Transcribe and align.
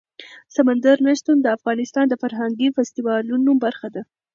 سمندر 0.55 0.97
نه 1.05 1.13
شتون 1.19 1.37
د 1.41 1.47
افغانستان 1.57 2.05
د 2.09 2.13
فرهنګي 2.21 2.67
فستیوالونو 2.75 3.51
برخه 3.63 3.87
ده. 3.95 4.01